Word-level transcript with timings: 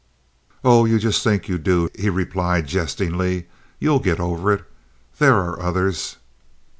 "Oh, 0.63 0.85
you 0.85 0.97
just 0.97 1.23
think 1.23 1.47
you 1.47 1.59
do," 1.59 1.87
he 1.93 2.09
replied, 2.09 2.65
jestingly. 2.65 3.45
"You'll 3.77 3.99
get 3.99 4.19
over 4.19 4.51
it. 4.51 4.63
There 5.19 5.35
are 5.35 5.61
others." 5.61 6.17